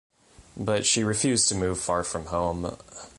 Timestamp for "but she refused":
0.57-1.47